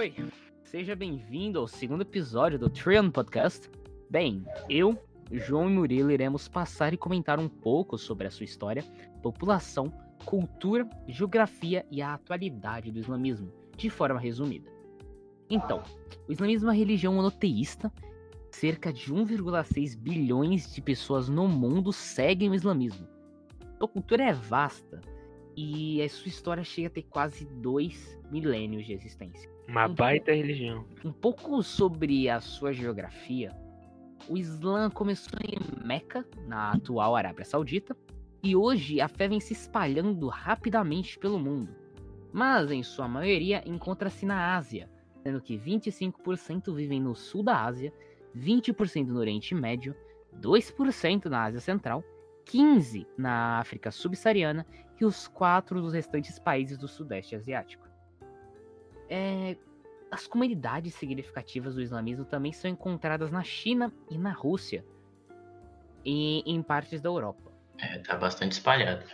Oi, 0.00 0.14
seja 0.64 0.96
bem-vindo 0.96 1.58
ao 1.58 1.68
segundo 1.68 2.00
episódio 2.00 2.58
do 2.58 2.70
Trion 2.70 3.10
Podcast. 3.10 3.70
Bem, 4.08 4.42
eu, 4.66 4.98
João 5.30 5.68
e 5.68 5.74
Murilo 5.74 6.10
iremos 6.10 6.48
passar 6.48 6.94
e 6.94 6.96
comentar 6.96 7.38
um 7.38 7.50
pouco 7.50 7.98
sobre 7.98 8.26
a 8.26 8.30
sua 8.30 8.44
história, 8.44 8.82
população, 9.22 9.92
cultura, 10.24 10.88
geografia 11.06 11.84
e 11.90 12.00
a 12.00 12.14
atualidade 12.14 12.90
do 12.90 12.98
islamismo, 12.98 13.52
de 13.76 13.90
forma 13.90 14.18
resumida. 14.18 14.72
Então, 15.50 15.82
o 16.26 16.32
islamismo 16.32 16.68
é 16.68 16.72
uma 16.72 16.78
religião 16.78 17.12
monoteísta. 17.12 17.92
Cerca 18.50 18.90
de 18.90 19.12
1,6 19.12 19.98
bilhões 19.98 20.74
de 20.74 20.80
pessoas 20.80 21.28
no 21.28 21.46
mundo 21.46 21.92
seguem 21.92 22.48
o 22.48 22.54
islamismo. 22.54 23.06
A 23.78 23.86
cultura 23.86 24.24
é 24.24 24.32
vasta 24.32 24.98
e 25.54 26.00
a 26.00 26.08
sua 26.08 26.28
história 26.28 26.64
chega 26.64 26.88
a 26.88 26.90
ter 26.90 27.02
quase 27.02 27.44
dois 27.44 28.18
milênios 28.30 28.86
de 28.86 28.94
existência. 28.94 29.59
Uma 29.70 29.86
Um 29.86 29.94
baita 29.94 30.32
religião. 30.32 30.84
Um 31.04 31.12
pouco 31.12 31.62
sobre 31.62 32.28
a 32.28 32.40
sua 32.40 32.72
geografia. 32.72 33.56
O 34.28 34.36
Islã 34.36 34.90
começou 34.90 35.38
em 35.44 35.86
Meca, 35.86 36.26
na 36.48 36.72
atual 36.72 37.14
Arábia 37.14 37.44
Saudita, 37.44 37.96
e 38.42 38.56
hoje 38.56 39.00
a 39.00 39.06
fé 39.06 39.28
vem 39.28 39.38
se 39.38 39.52
espalhando 39.52 40.26
rapidamente 40.26 41.16
pelo 41.20 41.38
mundo. 41.38 41.72
Mas, 42.32 42.72
em 42.72 42.82
sua 42.82 43.06
maioria, 43.06 43.62
encontra-se 43.64 44.26
na 44.26 44.56
Ásia, 44.56 44.90
sendo 45.22 45.40
que 45.40 45.56
25% 45.56 46.74
vivem 46.74 47.00
no 47.00 47.14
sul 47.14 47.44
da 47.44 47.64
Ásia, 47.64 47.92
20% 48.36 49.06
no 49.06 49.20
Oriente 49.20 49.54
Médio, 49.54 49.94
2% 50.40 51.26
na 51.26 51.44
Ásia 51.44 51.60
Central, 51.60 52.02
15% 52.44 53.06
na 53.16 53.60
África 53.60 53.92
Subsaariana 53.92 54.66
e 55.00 55.04
os 55.04 55.28
4 55.28 55.80
dos 55.80 55.92
restantes 55.92 56.40
países 56.40 56.76
do 56.76 56.88
Sudeste 56.88 57.36
Asiático. 57.36 57.89
É, 59.10 59.56
as 60.10 60.26
comunidades 60.26 60.94
significativas 60.94 61.74
do 61.74 61.82
islamismo 61.82 62.24
também 62.24 62.52
são 62.52 62.70
encontradas 62.70 63.30
na 63.30 63.42
China 63.42 63.92
e 64.08 64.16
na 64.16 64.32
Rússia 64.32 64.84
e 66.04 66.42
em 66.46 66.62
partes 66.62 67.00
da 67.00 67.08
Europa. 67.08 67.52
É, 67.78 67.98
tá 67.98 68.16
bastante 68.16 68.52
espalhado. 68.52 69.04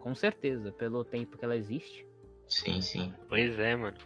Com 0.00 0.14
certeza, 0.14 0.72
pelo 0.72 1.04
tempo 1.04 1.36
que 1.36 1.44
ela 1.44 1.56
existe. 1.56 2.06
Sim, 2.48 2.80
sim. 2.80 3.12
Pois 3.28 3.58
é, 3.58 3.76
mano. 3.76 3.96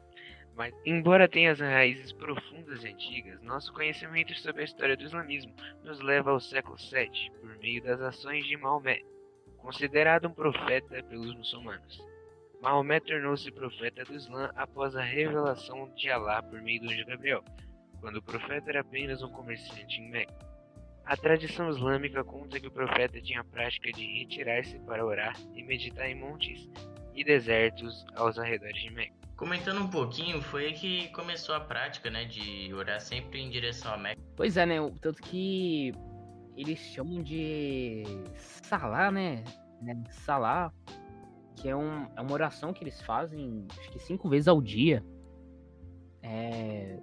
Mas, 0.57 0.75
embora 0.85 1.29
tenha 1.29 1.53
as 1.53 1.61
raízes 1.61 2.13
profundas 2.13 2.83
e 2.83 2.89
antigas, 2.89 3.41
nosso 3.43 3.73
conhecimento 3.73 4.35
sobre 4.35 4.63
a 4.63 4.65
história 4.65 4.97
do 4.97 5.05
islamismo 5.05 5.55
nos 5.85 6.01
leva 6.01 6.31
ao 6.33 6.41
século 6.41 6.77
VII, 6.77 7.31
por 7.41 7.57
meio 7.59 7.83
das 7.83 8.01
ações 8.01 8.45
de 8.45 8.57
Maomé, 8.57 9.01
considerado 9.59 10.29
um 10.29 10.33
profeta 10.33 11.03
pelos 11.05 11.35
muçulmanos. 11.35 12.03
Maomé 12.61 13.01
tornou-se 13.01 13.51
profeta 13.51 14.05
do 14.05 14.15
Islã 14.15 14.51
após 14.55 14.95
a 14.95 15.03
revelação 15.03 15.91
de 15.97 16.11
Alá 16.11 16.43
por 16.43 16.61
meio 16.61 16.83
do 16.83 16.91
anjo 16.91 17.07
Gabriel, 17.07 17.43
quando 18.01 18.17
o 18.17 18.23
profeta 18.23 18.71
era 18.71 18.81
apenas 18.81 19.23
um 19.23 19.31
comerciante 19.31 20.01
em 20.01 20.11
Meca. 20.11 20.35
A 21.07 21.17
tradição 21.17 21.71
islâmica 21.71 22.23
conta 22.23 22.61
que 22.61 22.67
o 22.67 22.71
profeta 22.71 23.21
tinha 23.21 23.41
a 23.41 23.45
prática 23.45 23.91
de 23.93 24.05
retirar-se 24.19 24.79
para 24.81 25.05
orar 25.05 25.35
e 25.55 25.63
meditar 25.63 26.09
em 26.09 26.15
montes 26.15 26.69
e 27.15 27.25
desertos 27.25 28.05
aos 28.15 28.39
arredores 28.39 28.81
de 28.83 28.91
Meca. 28.91 29.15
Comentando 29.37 29.81
um 29.81 29.89
pouquinho, 29.89 30.43
foi 30.43 30.67
aí 30.67 30.75
que 30.75 31.09
começou 31.09 31.55
a 31.55 31.61
prática, 31.61 32.11
né, 32.11 32.27
de 32.27 32.73
orar 32.75 33.01
sempre 33.01 33.41
em 33.41 33.49
direção 33.49 33.95
a 33.95 33.97
Meca. 33.97 34.21
Pois 34.37 34.59
é, 34.59 34.67
né? 34.67 34.77
Tanto 35.01 35.23
que 35.23 35.95
eles 36.55 36.79
chamam 36.79 37.23
de 37.23 38.05
Salah, 38.37 39.11
né? 39.11 39.43
né, 39.81 39.95
Salah, 40.11 40.71
que 41.57 41.69
é, 41.69 41.77
um, 41.77 42.07
é 42.17 42.21
uma 42.21 42.33
oração 42.33 42.73
que 42.73 42.83
eles 42.83 43.01
fazem, 43.03 43.67
acho 43.79 43.91
que 43.91 43.99
cinco 43.99 44.29
vezes 44.29 44.49
ao 44.49 44.61
dia. 44.61 45.05
É, 46.23 46.99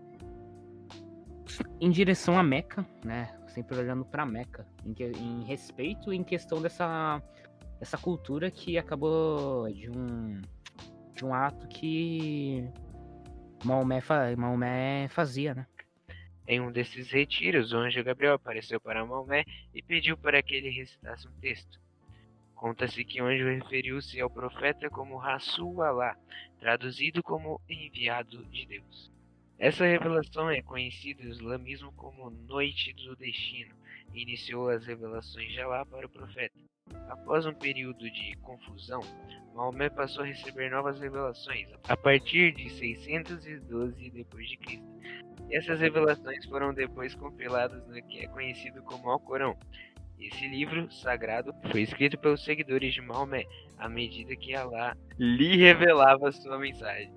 em 1.79 1.89
direção 1.89 2.37
a 2.37 2.43
Meca, 2.43 2.85
né? 3.03 3.35
Sempre 3.47 3.77
olhando 3.77 4.05
para 4.05 4.25
Meca, 4.25 4.67
em, 4.85 4.93
em 5.17 5.43
respeito 5.43 6.13
em 6.13 6.23
questão 6.23 6.61
dessa, 6.61 7.21
dessa 7.79 7.97
cultura 7.97 8.51
que 8.51 8.77
acabou 8.77 9.71
de 9.71 9.89
um, 9.89 10.41
de 11.13 11.25
um 11.25 11.33
ato 11.33 11.67
que 11.67 12.69
Maomé, 13.63 14.01
fa- 14.01 14.35
Maomé 14.35 15.07
fazia, 15.09 15.55
né? 15.55 15.67
Em 16.47 16.61
um 16.61 16.71
desses 16.71 17.11
retiros, 17.11 17.73
o 17.73 17.77
anjo 17.77 18.03
Gabriel 18.03 18.35
apareceu 18.35 18.79
para 18.79 19.05
Maomé 19.05 19.43
e 19.73 19.81
pediu 19.81 20.15
para 20.17 20.41
que 20.41 20.55
ele 20.55 20.69
recitasse 20.69 21.27
um 21.27 21.31
texto. 21.41 21.79
Conta-se 22.57 23.05
que 23.05 23.21
o 23.21 23.27
anjo 23.27 23.45
referiu-se 23.45 24.19
ao 24.19 24.31
profeta 24.31 24.89
como 24.89 25.15
Rasul 25.15 25.79
Alá, 25.83 26.17
traduzido 26.59 27.21
como 27.21 27.61
enviado 27.69 28.43
de 28.45 28.65
Deus. 28.65 29.11
Essa 29.59 29.85
revelação 29.85 30.49
é 30.49 30.63
conhecida 30.63 31.23
no 31.23 31.29
islamismo 31.29 31.91
como 31.93 32.31
Noite 32.31 32.93
do 32.93 33.15
Destino 33.15 33.75
e 34.11 34.23
iniciou 34.23 34.69
as 34.69 34.87
revelações 34.87 35.51
de 35.51 35.61
Alá 35.61 35.85
para 35.85 36.07
o 36.07 36.09
profeta. 36.09 36.59
Após 37.07 37.45
um 37.45 37.53
período 37.53 38.09
de 38.09 38.35
confusão, 38.37 39.01
Maomé 39.53 39.89
passou 39.89 40.23
a 40.23 40.27
receber 40.27 40.71
novas 40.71 40.99
revelações 40.99 41.69
a 41.87 41.95
partir 41.95 42.53
de 42.53 42.71
612 42.71 44.09
depois 44.09 44.49
de 44.49 44.57
Cristo. 44.57 44.87
Essas 45.51 45.79
revelações 45.79 46.43
foram 46.45 46.73
depois 46.73 47.13
compiladas 47.13 47.87
no 47.87 48.01
que 48.07 48.19
é 48.19 48.27
conhecido 48.27 48.81
como 48.81 49.11
Alcorão. 49.11 49.55
Esse 50.19 50.47
livro 50.47 50.91
sagrado 50.91 51.53
foi 51.71 51.81
escrito 51.81 52.17
pelos 52.17 52.43
seguidores 52.43 52.93
de 52.93 53.01
Maomé 53.01 53.45
à 53.77 53.87
medida 53.87 54.35
que 54.35 54.55
Alá 54.55 54.95
lhe 55.17 55.57
revelava 55.57 56.31
sua 56.31 56.57
mensagem. 56.57 57.11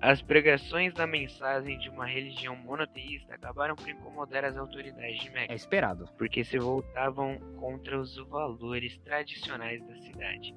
As 0.00 0.20
pregações 0.20 0.92
da 0.92 1.06
mensagem 1.06 1.78
de 1.78 1.88
uma 1.88 2.04
religião 2.04 2.54
monoteísta 2.56 3.34
acabaram 3.34 3.74
por 3.74 3.88
incomodar 3.88 4.44
as 4.44 4.56
autoridades 4.56 5.18
de 5.20 5.28
É 5.28 5.32
Meca, 5.32 5.54
esperado. 5.54 6.06
porque 6.18 6.44
se 6.44 6.58
voltavam 6.58 7.38
contra 7.58 7.98
os 7.98 8.14
valores 8.28 8.98
tradicionais 8.98 9.80
da 9.86 9.96
cidade 9.96 10.54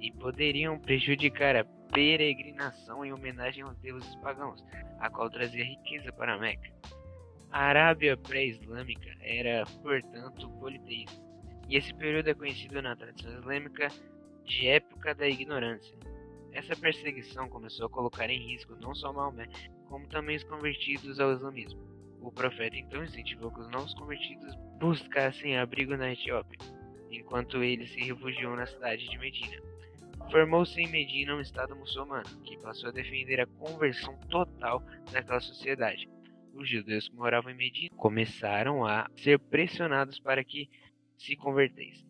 e 0.00 0.10
poderiam 0.12 0.78
prejudicar 0.80 1.54
a 1.54 1.64
peregrinação 1.92 3.04
em 3.04 3.12
homenagem 3.12 3.62
aos 3.62 3.76
deuses 3.78 4.16
pagãos, 4.16 4.64
a 4.98 5.08
qual 5.08 5.30
trazia 5.30 5.64
riqueza 5.64 6.12
para 6.12 6.38
Meca. 6.38 6.68
A 7.50 7.60
Arábia 7.60 8.16
pré-islâmica 8.16 9.10
era, 9.20 9.64
portanto, 9.82 10.50
politeísta, 10.60 11.20
e 11.68 11.76
esse 11.76 11.94
período 11.94 12.28
é 12.28 12.34
conhecido 12.34 12.82
na 12.82 12.94
tradição 12.94 13.32
islâmica 13.38 13.88
de 14.44 14.68
época 14.68 15.14
da 15.14 15.26
ignorância. 15.26 15.96
Essa 16.52 16.76
perseguição 16.76 17.48
começou 17.48 17.86
a 17.86 17.90
colocar 17.90 18.28
em 18.28 18.38
risco 18.38 18.76
não 18.76 18.94
só 18.94 19.12
Maomé, 19.12 19.48
como 19.88 20.06
também 20.08 20.36
os 20.36 20.44
convertidos 20.44 21.18
ao 21.18 21.32
islamismo. 21.32 21.80
O 22.20 22.30
profeta 22.30 22.76
então 22.76 23.02
incentivou 23.02 23.50
que 23.50 23.60
os 23.60 23.70
novos 23.70 23.94
convertidos 23.94 24.54
buscassem 24.78 25.56
abrigo 25.56 25.96
na 25.96 26.12
Etiópia, 26.12 26.58
enquanto 27.10 27.62
ele 27.62 27.86
se 27.86 28.00
refugiou 28.00 28.56
na 28.56 28.66
cidade 28.66 29.08
de 29.08 29.18
Medina. 29.18 29.56
Formou-se 30.30 30.78
em 30.78 30.88
Medina 30.88 31.34
um 31.34 31.40
Estado 31.40 31.74
muçulmano, 31.74 32.28
que 32.42 32.58
passou 32.58 32.90
a 32.90 32.92
defender 32.92 33.40
a 33.40 33.46
conversão 33.46 34.14
total 34.28 34.82
daquela 35.10 35.40
sociedade. 35.40 36.08
Os 36.54 36.68
judeus 36.68 37.08
que 37.08 37.14
moravam 37.14 37.52
em 37.52 37.56
Medina 37.56 37.94
começaram 37.96 38.84
a 38.84 39.08
ser 39.16 39.38
pressionados 39.38 40.18
para 40.18 40.42
que 40.42 40.68
se 41.16 41.36
convertessem, 41.36 42.06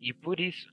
e 0.00 0.12
por 0.12 0.40
isso 0.40 0.72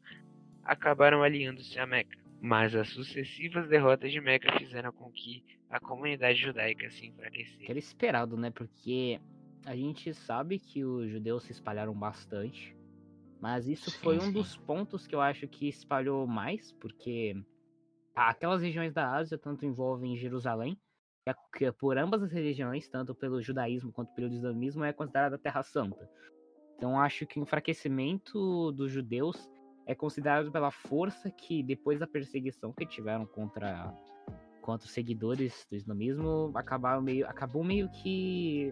acabaram 0.63 1.23
aliando-se 1.23 1.79
a 1.79 1.85
Meca. 1.85 2.17
Mas 2.41 2.75
as 2.75 2.89
sucessivas 2.89 3.67
derrotas 3.67 4.11
de 4.11 4.19
Meca 4.19 4.57
fizeram 4.57 4.91
com 4.91 5.11
que 5.11 5.43
a 5.69 5.79
comunidade 5.79 6.39
judaica 6.39 6.89
se 6.89 7.07
enfraquecesse. 7.07 7.59
Que 7.59 7.71
era 7.71 7.79
esperado, 7.79 8.35
né? 8.35 8.49
Porque 8.49 9.19
a 9.65 9.75
gente 9.75 10.13
sabe 10.13 10.59
que 10.59 10.83
os 10.83 11.09
judeus 11.09 11.43
se 11.43 11.51
espalharam 11.51 11.93
bastante. 11.93 12.75
Mas 13.39 13.67
isso 13.67 13.89
Sim, 13.89 13.99
foi 13.99 14.17
um 14.17 14.25
sim. 14.25 14.31
dos 14.31 14.57
pontos 14.57 15.07
que 15.07 15.15
eu 15.15 15.21
acho 15.21 15.47
que 15.47 15.67
espalhou 15.67 16.27
mais, 16.27 16.71
porque 16.73 17.35
aquelas 18.15 18.61
regiões 18.61 18.93
da 18.93 19.11
Ásia 19.15 19.37
tanto 19.37 19.65
envolvem 19.65 20.17
Jerusalém, 20.17 20.77
que 21.57 21.71
por 21.73 21.97
ambas 21.97 22.23
as 22.23 22.31
religiões, 22.31 22.87
tanto 22.87 23.13
pelo 23.13 23.41
judaísmo 23.41 23.91
quanto 23.91 24.13
pelo 24.13 24.33
islamismo, 24.33 24.83
é 24.83 24.91
considerada 24.91 25.35
a 25.35 25.39
Terra 25.39 25.63
Santa. 25.63 26.09
Então 26.77 26.99
acho 26.99 27.25
que 27.27 27.39
o 27.39 27.43
enfraquecimento 27.43 28.71
dos 28.71 28.91
judeus 28.91 29.49
é 29.85 29.93
considerado 29.93 30.51
pela 30.51 30.71
força 30.71 31.29
que 31.29 31.61
depois 31.61 31.99
da 31.99 32.07
perseguição 32.07 32.73
que 32.73 32.85
tiveram 32.85 33.25
contra 33.25 33.93
contra 34.61 34.85
os 34.85 34.91
seguidores 34.93 35.65
do 35.71 35.75
islamismo, 35.75 36.51
acabaram 36.53 37.01
meio, 37.01 37.27
acabou 37.27 37.63
meio 37.63 37.89
que 37.89 38.71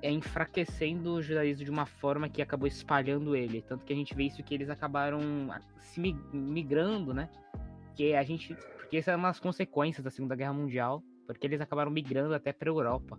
é 0.00 0.10
enfraquecendo 0.10 1.14
o 1.14 1.22
judaísmo 1.22 1.64
de 1.64 1.70
uma 1.70 1.84
forma 1.84 2.26
que 2.28 2.40
acabou 2.40 2.66
espalhando 2.66 3.36
ele. 3.36 3.60
Tanto 3.60 3.84
que 3.84 3.92
a 3.92 3.96
gente 3.96 4.14
vê 4.14 4.24
isso 4.24 4.42
que 4.42 4.54
eles 4.54 4.70
acabaram 4.70 5.20
a- 5.50 5.60
se 5.80 6.00
mi- 6.00 6.18
migrando, 6.32 7.12
né? 7.12 7.28
Que 7.94 8.14
a 8.14 8.22
gente. 8.22 8.56
Porque 8.86 8.98
essa 8.98 9.10
é 9.10 9.16
uma 9.16 9.28
das 9.28 9.40
consequências 9.40 10.04
da 10.04 10.10
Segunda 10.12 10.36
Guerra 10.36 10.52
Mundial. 10.52 11.02
Porque 11.26 11.44
eles 11.44 11.60
acabaram 11.60 11.90
migrando 11.90 12.32
até 12.32 12.52
pra 12.52 12.70
Europa. 12.70 13.18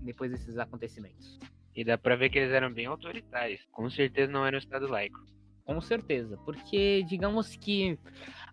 Depois 0.00 0.30
desses 0.30 0.56
acontecimentos. 0.56 1.38
E 1.76 1.84
dá 1.84 1.98
pra 1.98 2.16
ver 2.16 2.30
que 2.30 2.38
eles 2.38 2.50
eram 2.50 2.72
bem 2.72 2.86
autoritários. 2.86 3.60
Com 3.70 3.90
certeza 3.90 4.32
não 4.32 4.46
era 4.46 4.56
um 4.56 4.58
estado 4.58 4.88
laico. 4.88 5.20
com 5.66 5.78
certeza. 5.82 6.38
Porque, 6.46 7.04
digamos 7.06 7.54
que 7.56 7.98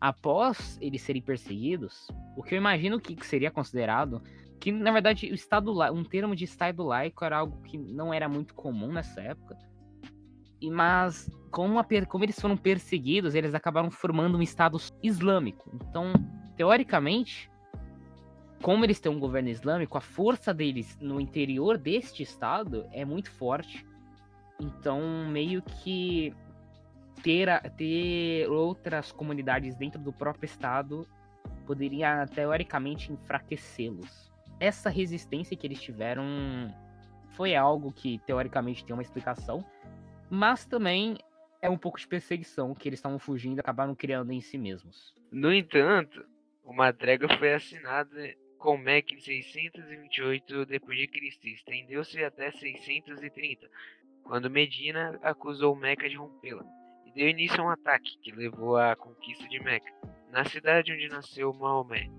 após 0.02 0.78
eles 0.82 1.02
serem 1.02 1.22
perseguidos, 1.22 2.08
o 2.36 2.44
que 2.44 2.56
eu 2.56 2.58
imagino 2.58 3.00
que 3.00 3.26
seria 3.26 3.50
considerado 3.50 4.22
que 4.60 4.72
na 4.72 4.92
verdade 4.92 5.32
o 5.32 5.34
estado 5.34 5.72
um 5.94 6.04
termo 6.04 6.36
de 6.36 6.44
estado 6.44 6.84
laico 6.84 7.24
era 7.24 7.38
algo 7.38 7.62
que 7.62 7.78
não 7.78 8.14
era 8.14 8.28
muito 8.28 8.54
comum 8.54 8.92
nessa 8.92 9.22
época. 9.22 9.58
Mas 10.62 11.30
como, 11.52 11.80
a, 11.80 11.86
como 12.08 12.24
eles 12.24 12.40
foram 12.40 12.58
perseguidos, 12.58 13.36
eles 13.36 13.54
acabaram 13.54 13.90
formando 13.92 14.38
um 14.38 14.42
estado 14.42 14.78
islâmico. 15.02 15.70
Então, 15.74 16.14
teoricamente, 16.56 17.50
como 18.62 18.84
eles 18.84 19.00
têm 19.00 19.12
um 19.12 19.20
governo 19.20 19.50
islâmico, 19.50 19.98
a 19.98 20.02
força 20.02 20.54
deles 20.54 20.98
no 21.00 21.20
interior 21.20 21.78
deste 21.78 22.24
estado 22.24 22.86
é 22.92 23.06
muito 23.06 23.30
forte. 23.32 23.86
Então, 24.60 25.28
meio 25.30 25.62
que 25.62 26.34
ter, 27.22 27.48
ter 27.72 28.50
outras 28.50 29.12
comunidades 29.12 29.76
dentro 29.76 30.02
do 30.02 30.12
próprio 30.12 30.46
estado 30.46 31.08
poderia 31.66 32.26
teoricamente 32.28 33.12
enfraquecê-los. 33.12 34.32
Essa 34.60 34.90
resistência 34.90 35.56
que 35.56 35.68
eles 35.68 35.82
tiveram 35.82 36.26
foi 37.32 37.56
algo 37.56 37.92
que 37.92 38.18
teoricamente 38.26 38.84
tem 38.84 38.94
uma 38.94 39.02
explicação, 39.02 39.64
mas 40.30 40.66
também 40.66 41.18
é 41.62 41.70
um 41.70 41.78
pouco 41.78 42.00
de 42.00 42.08
perseguição 42.08 42.74
que 42.74 42.88
eles 42.88 43.00
estavam 43.00 43.20
fugindo 43.20 43.58
e 43.58 43.60
acabaram 43.60 43.96
criando 43.96 44.32
em 44.32 44.42
si 44.42 44.58
mesmos. 44.58 45.14
No 45.32 45.54
entanto, 45.54 46.26
uma 46.64 46.94
trégua 46.94 47.30
foi 47.38 47.54
assinada 47.54 48.36
com 48.58 48.78
Meca 48.78 49.14
em 49.14 49.20
628 49.20 50.66
d.C. 50.66 51.40
e 51.44 51.54
estendeu-se 51.54 52.24
até 52.24 52.52
630, 52.52 53.70
quando 54.24 54.50
Medina 54.50 55.20
acusou 55.22 55.76
Meca 55.76 56.10
de 56.10 56.16
rompê-la 56.16 56.66
e 57.06 57.12
deu 57.12 57.30
início 57.30 57.62
a 57.62 57.66
um 57.66 57.70
ataque 57.70 58.18
que 58.20 58.32
levou 58.32 58.78
à 58.78 58.96
conquista 58.96 59.48
de 59.48 59.60
Meca, 59.60 59.92
na 60.32 60.44
cidade 60.44 60.92
onde 60.92 61.08
nasceu 61.08 61.54
Maomé. 61.54 62.10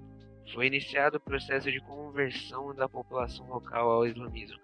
Foi 0.55 0.67
iniciado 0.67 1.19
o 1.19 1.21
processo 1.21 1.71
de 1.71 1.81
conversão 1.81 2.75
da 2.75 2.89
população 2.89 3.47
local 3.49 3.91
ao 3.91 4.07
islamismo. 4.07 4.59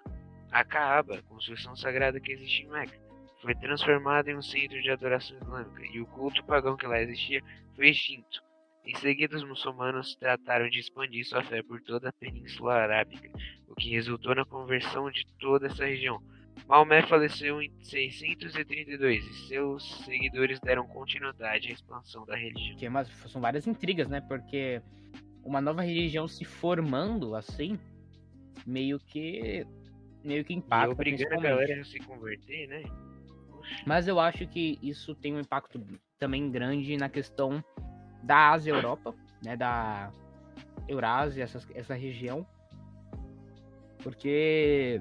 A 0.50 0.64
Kaaba, 0.64 1.22
construção 1.28 1.76
sagrada 1.76 2.20
que 2.20 2.32
existe 2.32 2.62
em 2.62 2.68
Meca, 2.68 3.03
foi 3.44 3.54
transformada 3.54 4.30
em 4.30 4.36
um 4.36 4.42
centro 4.42 4.80
de 4.80 4.90
adoração 4.90 5.36
islâmica 5.36 5.82
e 5.92 6.00
o 6.00 6.06
culto 6.06 6.42
pagão 6.44 6.76
que 6.76 6.86
lá 6.86 7.00
existia 7.00 7.42
foi 7.76 7.90
extinto. 7.90 8.42
Em 8.86 8.94
seguida, 8.96 9.36
os 9.36 9.44
muçulmanos 9.44 10.14
trataram 10.16 10.68
de 10.68 10.80
expandir 10.80 11.26
sua 11.26 11.42
fé 11.42 11.62
por 11.62 11.80
toda 11.82 12.08
a 12.08 12.12
Península 12.12 12.74
Arábica, 12.74 13.30
o 13.68 13.74
que 13.74 13.90
resultou 13.90 14.34
na 14.34 14.44
conversão 14.44 15.10
de 15.10 15.26
toda 15.38 15.66
essa 15.66 15.84
região. 15.84 16.22
Maomé 16.66 17.02
faleceu 17.02 17.60
em 17.60 17.70
632 17.82 19.26
e 19.26 19.48
seus 19.48 20.04
seguidores 20.04 20.60
deram 20.60 20.86
continuidade 20.86 21.68
à 21.68 21.72
expansão 21.72 22.24
da 22.24 22.36
religião. 22.36 22.76
Que, 22.76 22.88
mas 22.88 23.08
são 23.28 23.40
várias 23.40 23.66
intrigas, 23.66 24.08
né? 24.08 24.20
Porque 24.22 24.80
uma 25.42 25.60
nova 25.60 25.82
religião 25.82 26.26
se 26.26 26.44
formando 26.44 27.34
assim, 27.34 27.78
meio 28.66 28.98
que 28.98 29.66
meio 30.22 30.44
que 30.44 30.54
impacta. 30.54 30.88
E 30.88 30.92
obrigando 30.92 31.34
a 31.34 31.40
galera 31.40 31.80
a 31.80 31.84
se 31.84 31.98
converter, 32.00 32.68
né? 32.68 32.82
Mas 33.86 34.08
eu 34.08 34.18
acho 34.20 34.46
que 34.46 34.78
isso 34.82 35.14
tem 35.14 35.34
um 35.34 35.40
impacto 35.40 35.80
também 36.18 36.50
grande 36.50 36.96
na 36.96 37.08
questão 37.08 37.62
da 38.22 38.50
Ásia 38.50 38.72
Europa, 38.72 39.14
né, 39.44 39.56
da 39.56 40.10
Eurásia, 40.88 41.44
essa, 41.44 41.60
essa 41.74 41.94
região, 41.94 42.46
porque 44.02 45.00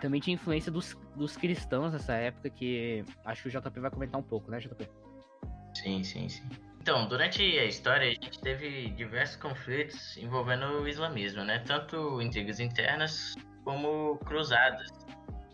também 0.00 0.20
tinha 0.20 0.34
influência 0.34 0.70
dos, 0.70 0.96
dos 1.14 1.36
cristãos 1.36 1.92
nessa 1.92 2.14
época, 2.14 2.50
que 2.50 3.04
acho 3.24 3.42
que 3.42 3.48
o 3.48 3.60
JP 3.60 3.80
vai 3.80 3.90
comentar 3.90 4.20
um 4.20 4.24
pouco, 4.24 4.50
né, 4.50 4.58
JP? 4.58 4.88
Sim, 5.74 6.02
sim, 6.02 6.28
sim. 6.28 6.42
Então, 6.80 7.06
durante 7.06 7.42
a 7.42 7.64
história, 7.64 8.08
a 8.08 8.10
gente 8.10 8.40
teve 8.40 8.90
diversos 8.90 9.36
conflitos 9.36 10.16
envolvendo 10.16 10.64
o 10.80 10.88
islamismo, 10.88 11.44
né? 11.44 11.58
Tanto 11.60 12.22
intrigas 12.22 12.60
internas 12.60 13.34
como 13.62 14.16
cruzadas, 14.24 14.88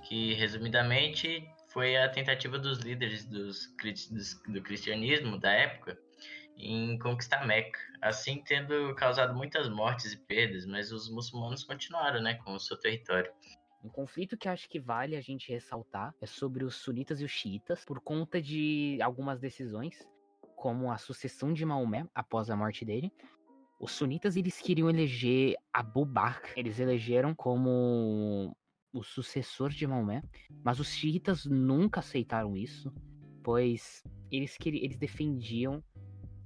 que 0.02 0.34
resumidamente 0.34 1.48
foi 1.74 1.96
a 1.96 2.08
tentativa 2.08 2.56
dos 2.58 2.78
líderes 2.78 3.26
dos, 3.26 3.68
dos, 4.10 4.40
do 4.48 4.62
cristianismo 4.62 5.38
da 5.38 5.52
época 5.52 5.98
em 6.56 6.96
conquistar 7.00 7.44
Meca, 7.44 7.78
assim 8.00 8.40
tendo 8.46 8.94
causado 8.94 9.34
muitas 9.34 9.68
mortes 9.68 10.12
e 10.12 10.16
perdas, 10.16 10.64
mas 10.64 10.92
os 10.92 11.10
muçulmanos 11.10 11.64
continuaram, 11.64 12.22
né, 12.22 12.34
com 12.34 12.52
o 12.54 12.60
seu 12.60 12.78
território. 12.78 13.30
Um 13.82 13.88
conflito 13.88 14.36
que 14.36 14.48
acho 14.48 14.68
que 14.68 14.78
vale 14.78 15.16
a 15.16 15.20
gente 15.20 15.52
ressaltar 15.52 16.14
é 16.22 16.26
sobre 16.26 16.64
os 16.64 16.76
sunitas 16.76 17.20
e 17.20 17.24
os 17.24 17.30
xiitas, 17.30 17.84
por 17.84 18.00
conta 18.00 18.40
de 18.40 18.98
algumas 19.02 19.40
decisões, 19.40 20.06
como 20.56 20.92
a 20.92 20.96
sucessão 20.96 21.52
de 21.52 21.66
Maomé 21.66 22.06
após 22.14 22.48
a 22.48 22.56
morte 22.56 22.84
dele. 22.84 23.12
Os 23.80 23.90
sunitas 23.90 24.36
eles 24.36 24.60
queriam 24.60 24.88
eleger 24.88 25.56
Abu 25.72 26.06
Bakr, 26.06 26.52
eles 26.56 26.78
elegeram 26.78 27.34
como 27.34 28.56
o 28.94 29.02
sucessor 29.02 29.70
de 29.70 29.86
Maomé, 29.86 30.22
mas 30.62 30.78
os 30.78 30.88
xiitas 30.88 31.44
nunca 31.44 31.98
aceitaram 31.98 32.56
isso, 32.56 32.94
pois 33.42 34.04
eles, 34.30 34.56
queriam, 34.56 34.84
eles 34.84 34.96
defendiam 34.96 35.82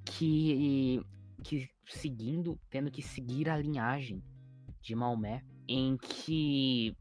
que, 0.04 1.04
que 1.44 1.68
seguindo, 1.86 2.58
tendo 2.70 2.90
que 2.90 3.02
seguir 3.02 3.50
a 3.50 3.58
linhagem 3.58 4.24
de 4.80 4.94
Maomé, 4.94 5.44
em 5.68 5.98
que, 5.98 6.96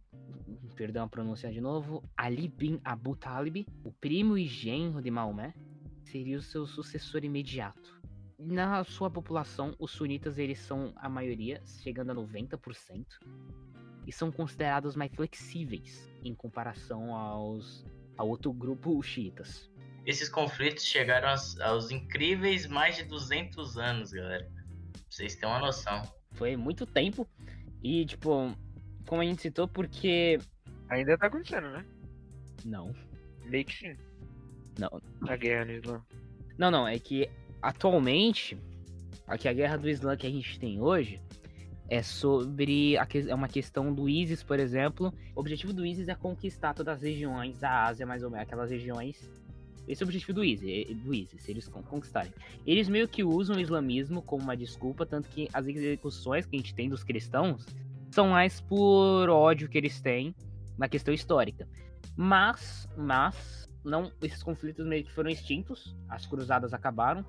perdão 0.75 1.05
a 1.05 1.09
pronúncia 1.09 1.49
de 1.49 1.61
novo, 1.61 2.03
Ali 2.17 2.49
bin 2.49 2.81
Abu 2.83 3.15
Talib, 3.15 3.65
o 3.85 3.93
primo 3.93 4.37
e 4.37 4.45
genro 4.45 5.01
de 5.01 5.09
Maomé, 5.09 5.53
seria 6.03 6.37
o 6.37 6.41
seu 6.41 6.67
sucessor 6.67 7.23
imediato. 7.23 7.97
Na 8.37 8.83
sua 8.83 9.09
população, 9.09 9.73
os 9.79 9.91
sunitas 9.91 10.37
eles 10.37 10.59
são 10.59 10.93
a 10.97 11.07
maioria, 11.07 11.61
chegando 11.65 12.11
a 12.11 12.15
90%, 12.15 13.05
e 14.07 14.11
são 14.11 14.31
considerados 14.31 14.95
mais 14.95 15.11
flexíveis 15.13 16.09
em 16.23 16.33
comparação 16.33 17.13
aos 17.13 17.85
ao 18.17 18.27
outro 18.27 18.51
grupo, 18.51 18.97
os 18.97 19.05
xiitas. 19.05 19.69
Esses 20.03 20.27
conflitos 20.27 20.83
chegaram 20.83 21.29
aos, 21.29 21.59
aos 21.59 21.91
incríveis 21.91 22.65
mais 22.65 22.95
de 22.95 23.03
200 23.03 23.77
anos, 23.77 24.11
galera. 24.11 24.49
Pra 24.91 25.01
vocês 25.07 25.35
terem 25.35 25.49
uma 25.49 25.59
noção. 25.59 26.01
Foi 26.31 26.55
muito 26.55 26.85
tempo. 26.85 27.27
E, 27.83 28.05
tipo, 28.05 28.55
como 29.05 29.21
a 29.21 29.25
gente 29.25 29.41
citou, 29.41 29.67
porque. 29.67 30.39
Ainda 30.89 31.17
tá 31.17 31.27
acontecendo, 31.27 31.69
né? 31.69 31.85
Não. 32.65 32.95
Meio 33.45 33.65
que 33.65 33.75
sim. 33.75 33.95
Não. 34.79 35.01
A 35.27 35.35
guerra 35.35 35.65
no 35.65 35.71
Islã. 35.73 36.05
Não, 36.57 36.71
não. 36.71 36.87
É 36.87 36.97
que 36.97 37.29
atualmente, 37.61 38.57
aqui 39.27 39.47
a 39.47 39.53
guerra 39.53 39.77
do 39.77 39.89
Islã 39.89 40.15
que 40.17 40.25
a 40.25 40.29
gente 40.31 40.59
tem 40.59 40.81
hoje 40.81 41.21
é 41.89 42.01
sobre 42.01 42.97
a, 42.97 43.07
é 43.27 43.33
uma 43.33 43.47
questão 43.47 43.93
do 43.93 44.09
ISIS, 44.09 44.43
por 44.43 44.59
exemplo. 44.59 45.13
O 45.35 45.39
objetivo 45.39 45.73
do 45.73 45.85
ISIS 45.85 46.07
é 46.07 46.15
conquistar 46.15 46.73
todas 46.73 46.97
as 46.97 47.01
regiões 47.01 47.57
da 47.59 47.85
Ásia, 47.85 48.05
mais 48.05 48.23
ou 48.23 48.29
menos, 48.29 48.45
aquelas 48.45 48.69
regiões. 48.69 49.29
Esse 49.87 50.03
é 50.03 50.05
o 50.05 50.07
objetivo 50.07 50.33
do 50.33 50.43
ISIS, 50.43 50.97
do 50.97 51.13
ISIS, 51.13 51.47
eles 51.47 51.67
conquistarem. 51.67 52.33
Eles 52.65 52.89
meio 52.89 53.07
que 53.07 53.23
usam 53.23 53.55
o 53.55 53.59
islamismo 53.59 54.21
como 54.21 54.43
uma 54.43 54.57
desculpa, 54.57 55.05
tanto 55.05 55.29
que 55.29 55.47
as 55.53 55.65
execuções 55.65 56.45
que 56.45 56.57
a 56.57 56.59
gente 56.59 56.75
tem 56.75 56.89
dos 56.89 57.05
cristãos 57.05 57.65
são 58.11 58.29
mais 58.29 58.59
por 58.59 59.29
ódio 59.29 59.69
que 59.69 59.77
eles 59.77 60.01
têm 60.01 60.35
na 60.77 60.89
questão 60.89 61.13
histórica. 61.13 61.67
Mas, 62.17 62.87
mas, 62.97 63.69
não, 63.83 64.11
esses 64.21 64.43
conflitos 64.43 64.85
meio 64.85 65.05
que 65.05 65.11
foram 65.13 65.29
extintos, 65.29 65.95
as 66.09 66.25
cruzadas 66.25 66.73
acabaram. 66.73 67.23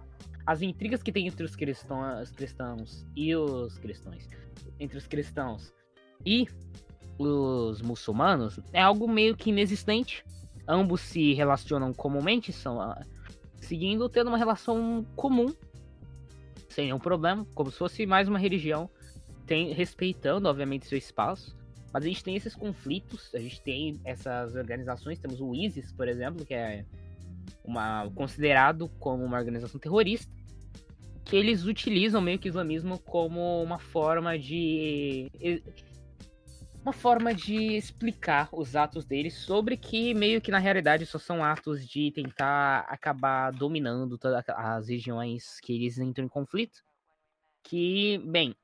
As 0.49 0.63
intrigas 0.63 1.03
que 1.03 1.13
tem 1.13 1.27
entre 1.27 1.45
os 1.45 1.55
cristãos, 1.55 2.23
os 2.23 2.31
cristãos 2.31 3.07
e 3.15 3.37
os 3.37 3.77
cristãos, 3.77 4.27
entre 4.81 4.97
os 4.97 5.07
cristãos 5.07 5.75
e 6.25 6.49
os 7.19 7.83
muçulmanos 7.83 8.59
é 8.73 8.81
algo 8.81 9.07
meio 9.07 9.37
que 9.37 9.51
inexistente. 9.51 10.25
Ambos 10.67 11.03
se 11.03 11.35
relacionam 11.35 11.93
comumente, 11.93 12.51
são 12.51 12.79
uh, 12.79 12.95
seguindo 13.61 14.09
tendo 14.09 14.29
uma 14.29 14.39
relação 14.39 15.05
comum, 15.15 15.53
sem 16.71 16.87
nenhum 16.87 16.99
problema, 16.99 17.47
como 17.55 17.71
se 17.71 17.77
fosse 17.77 18.07
mais 18.07 18.27
uma 18.27 18.39
religião, 18.39 18.89
tem, 19.45 19.75
respeitando, 19.75 20.49
obviamente, 20.49 20.87
seu 20.87 20.97
espaço. 20.97 21.55
Mas 21.93 22.05
a 22.05 22.09
gente 22.09 22.25
tem 22.25 22.37
esses 22.37 22.55
conflitos, 22.55 23.35
a 23.35 23.39
gente 23.39 23.61
tem 23.61 24.01
essas 24.03 24.55
organizações, 24.55 25.19
temos 25.19 25.43
o 25.43 25.55
ISIS, 25.55 25.93
por 25.93 26.09
exemplo, 26.09 26.47
que 26.47 26.55
é 26.55 26.87
uma, 27.63 28.11
considerado 28.15 28.89
como 28.99 29.23
uma 29.23 29.37
organização 29.37 29.79
terrorista, 29.79 30.38
que 31.29 31.37
eles 31.37 31.67
utilizam 31.67 32.23
meio 32.23 32.39
que 32.39 32.49
o 32.49 32.51
islamismo 32.51 32.99
como 33.01 33.63
uma 33.63 33.79
forma 33.79 34.39
de 34.39 35.31
uma 36.83 36.93
forma 36.93 37.35
de 37.35 37.77
explicar 37.77 38.49
os 38.51 38.75
atos 38.75 39.05
deles 39.05 39.35
sobre 39.35 39.77
que 39.77 40.15
meio 40.15 40.41
que 40.41 40.51
na 40.51 40.59
realidade 40.59 41.05
só 41.05 41.19
são 41.19 41.45
atos 41.45 41.87
de 41.87 42.11
tentar 42.13 42.87
acabar 42.89 43.53
dominando 43.53 44.17
todas 44.17 44.43
as 44.49 44.89
regiões 44.89 45.61
que 45.61 45.75
eles 45.75 45.99
entram 45.99 46.25
em 46.25 46.29
conflito. 46.29 46.83
Que, 47.63 48.17
bem, 48.25 48.57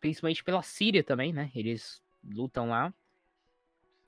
principalmente 0.00 0.42
pela 0.42 0.62
Síria 0.62 1.04
também, 1.04 1.30
né? 1.30 1.50
Eles 1.54 2.00
lutam 2.24 2.70
lá. 2.70 2.94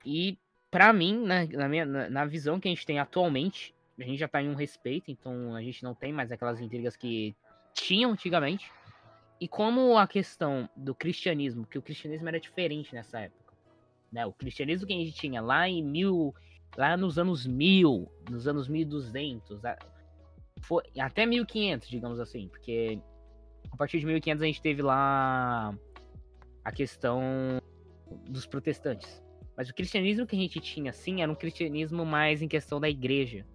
E 0.03 0.39
para 0.71 0.91
mim, 0.91 1.23
na, 1.23 1.45
na, 1.45 1.69
minha, 1.69 1.85
na, 1.85 2.09
na 2.09 2.25
visão 2.25 2.59
que 2.59 2.67
a 2.67 2.71
gente 2.71 2.85
tem 2.85 2.97
atualmente, 2.97 3.75
a 3.99 4.03
gente 4.03 4.17
já 4.17 4.27
tá 4.27 4.41
em 4.41 4.49
um 4.49 4.55
respeito, 4.55 5.11
então 5.11 5.53
a 5.53 5.61
gente 5.61 5.83
não 5.83 5.93
tem 5.93 6.11
mais 6.11 6.31
aquelas 6.31 6.59
intrigas 6.59 6.95
que 6.95 7.35
tinham 7.75 8.11
antigamente. 8.11 8.71
E 9.39 9.47
como 9.47 9.97
a 9.97 10.07
questão 10.07 10.67
do 10.75 10.95
cristianismo, 10.95 11.67
que 11.67 11.77
o 11.77 11.81
cristianismo 11.81 12.27
era 12.27 12.39
diferente 12.39 12.95
nessa 12.95 13.19
época, 13.19 13.53
né? 14.11 14.25
O 14.25 14.31
cristianismo 14.31 14.87
que 14.87 14.93
a 14.93 14.97
gente 14.97 15.11
tinha 15.11 15.41
lá 15.41 15.67
em 15.67 15.83
mil, 15.83 16.33
lá 16.77 16.95
nos 16.95 17.19
anos 17.19 17.45
mil, 17.45 18.09
nos 18.29 18.47
anos 18.47 18.69
1200, 18.69 19.61
foi 20.61 20.83
até 20.97 21.25
1500, 21.25 21.89
digamos 21.89 22.19
assim, 22.19 22.47
porque 22.47 22.99
a 23.69 23.75
partir 23.75 23.99
de 23.99 24.05
1500 24.05 24.41
a 24.41 24.45
gente 24.45 24.61
teve 24.61 24.81
lá 24.81 25.77
a 26.63 26.71
questão 26.71 27.21
dos 28.29 28.45
protestantes. 28.45 29.21
Mas 29.57 29.69
o 29.69 29.73
cristianismo 29.73 30.25
que 30.25 30.35
a 30.35 30.39
gente 30.39 30.59
tinha, 30.59 30.93
sim, 30.93 31.21
era 31.21 31.31
um 31.31 31.35
cristianismo 31.35 32.05
mais 32.05 32.41
em 32.41 32.47
questão 32.47 32.79
da 32.79 32.89
igreja. 32.89 33.45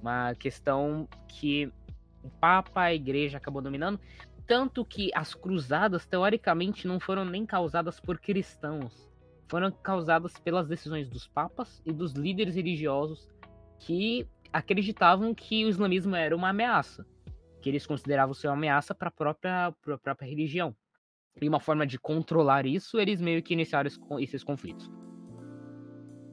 Uma 0.00 0.34
questão 0.34 1.08
que 1.26 1.70
o 2.22 2.28
Papa, 2.28 2.82
a 2.82 2.94
igreja 2.94 3.38
acabou 3.38 3.62
dominando. 3.62 4.00
Tanto 4.46 4.84
que 4.84 5.10
as 5.14 5.34
cruzadas, 5.34 6.06
teoricamente, 6.06 6.86
não 6.86 6.98
foram 6.98 7.24
nem 7.24 7.44
causadas 7.44 8.00
por 8.00 8.18
cristãos. 8.18 9.08
Foram 9.48 9.70
causadas 9.70 10.32
pelas 10.38 10.66
decisões 10.66 11.08
dos 11.08 11.26
papas 11.26 11.82
e 11.84 11.92
dos 11.92 12.12
líderes 12.12 12.54
religiosos 12.54 13.28
que 13.80 14.26
acreditavam 14.52 15.34
que 15.34 15.64
o 15.64 15.68
islamismo 15.68 16.16
era 16.16 16.34
uma 16.34 16.50
ameaça. 16.50 17.06
Que 17.60 17.68
eles 17.68 17.86
consideravam 17.86 18.34
ser 18.34 18.48
uma 18.48 18.54
ameaça 18.54 18.94
para 18.94 19.08
a 19.08 19.12
própria, 19.12 19.74
própria 19.82 20.28
religião. 20.28 20.74
E 21.40 21.48
uma 21.48 21.60
forma 21.60 21.86
de 21.86 21.98
controlar 21.98 22.66
isso, 22.66 22.98
eles 22.98 23.20
meio 23.20 23.42
que 23.42 23.54
iniciaram 23.54 23.88
esses 24.18 24.42
conflitos. 24.42 24.90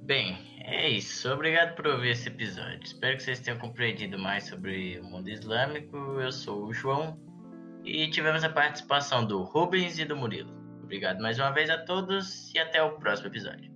Bem, 0.06 0.38
é 0.60 0.88
isso. 0.88 1.28
Obrigado 1.34 1.76
por 1.76 1.88
ouvir 1.88 2.10
esse 2.10 2.28
episódio. 2.28 2.80
Espero 2.84 3.18
que 3.18 3.24
vocês 3.24 3.40
tenham 3.40 3.58
compreendido 3.58 4.20
mais 4.20 4.44
sobre 4.44 5.00
o 5.00 5.04
mundo 5.04 5.28
islâmico. 5.28 5.98
Eu 5.98 6.32
sou 6.32 6.68
o 6.68 6.74
João 6.74 7.20
e 7.84 8.08
tivemos 8.12 8.44
a 8.44 8.50
participação 8.50 9.26
do 9.26 9.42
Rubens 9.42 9.98
e 9.98 10.06
do 10.06 10.16
Murilo. 10.16 10.54
Obrigado 10.84 11.20
mais 11.22 11.40
uma 11.40 11.50
vez 11.50 11.72
a 11.72 11.80
todos 11.80 12.54
e 12.54 12.60
até 12.60 12.84
o 12.84 13.00
próximo 13.00 13.30
episódio. 13.30 13.75